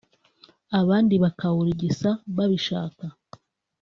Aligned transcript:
abandi 0.79 1.15
bakawurigisa 1.23 2.09
babishaka 2.35 3.05